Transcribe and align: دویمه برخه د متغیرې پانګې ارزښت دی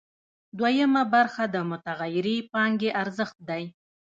دویمه 0.59 1.03
برخه 1.13 1.43
د 1.53 1.55
متغیرې 1.69 2.37
پانګې 2.51 2.89
ارزښت 3.01 3.37
دی 3.49 3.63